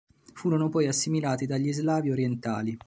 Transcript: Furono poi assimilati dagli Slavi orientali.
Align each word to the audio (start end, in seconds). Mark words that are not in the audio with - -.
Furono 0.33 0.69
poi 0.69 0.87
assimilati 0.87 1.45
dagli 1.45 1.71
Slavi 1.71 2.09
orientali. 2.09 2.79